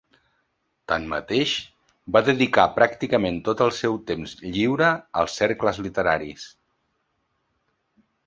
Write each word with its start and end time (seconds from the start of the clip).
Tanmateix, 0.91 1.51
va 2.15 2.21
dedicar 2.29 2.63
pràcticament 2.77 3.37
tot 3.49 3.61
el 3.67 3.73
seu 3.81 3.99
temps 4.11 4.33
lliure 4.55 4.89
als 5.23 5.37
cercles 5.41 5.81
literaris. 5.89 6.47